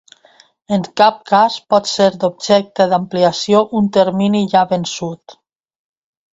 [0.77, 5.41] En cap cas pot ser objecte d’ampliació un termini ja vençut.